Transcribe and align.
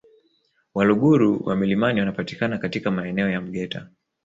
Waluguru 0.73 1.41
wa 1.45 1.55
milimani 1.55 1.99
wanapatikana 1.99 2.57
katika 2.57 2.91
maeneo 2.91 3.29
ya 3.29 3.41
Mgeta 3.41 3.89